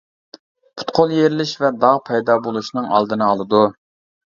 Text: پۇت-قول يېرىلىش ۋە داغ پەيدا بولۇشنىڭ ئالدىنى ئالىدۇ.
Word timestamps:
پۇت-قول 0.79 1.13
يېرىلىش 1.19 1.53
ۋە 1.67 1.73
داغ 1.85 2.03
پەيدا 2.11 2.41
بولۇشنىڭ 2.49 2.93
ئالدىنى 2.93 3.33
ئالىدۇ. 3.33 3.67